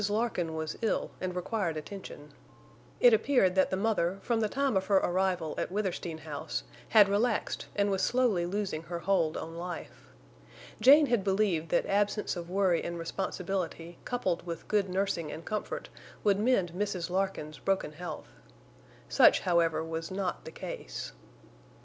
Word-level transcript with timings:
Larkin 0.09 0.55
was 0.55 0.75
ill 0.81 1.11
and 1.21 1.35
required 1.35 1.77
attention. 1.77 2.31
It 2.99 3.13
appeared 3.13 3.53
that 3.53 3.69
the 3.69 3.77
mother, 3.77 4.17
from 4.23 4.39
the 4.39 4.49
time 4.49 4.75
of 4.75 4.87
her 4.87 4.97
arrival 4.97 5.53
at 5.59 5.71
Withersteen 5.71 6.17
House, 6.17 6.63
had 6.89 7.07
relaxed 7.07 7.67
and 7.75 7.91
was 7.91 8.01
slowly 8.01 8.47
losing 8.47 8.81
her 8.81 8.97
hold 8.97 9.37
on 9.37 9.55
life. 9.55 10.07
Jane 10.81 11.05
had 11.05 11.23
believed 11.23 11.69
that 11.69 11.85
absence 11.85 12.35
of 12.35 12.49
worry 12.49 12.83
and 12.83 12.97
responsibility 12.97 13.99
coupled 14.03 14.43
with 14.43 14.67
good 14.67 14.89
nursing 14.89 15.31
and 15.31 15.45
comfort 15.45 15.89
would 16.23 16.39
mend 16.39 16.71
Mrs. 16.71 17.11
Larkin's 17.11 17.59
broken 17.59 17.91
health. 17.91 18.29
Such, 19.07 19.41
however, 19.41 19.83
was 19.83 20.09
not 20.09 20.45
the 20.45 20.51
case. 20.51 21.11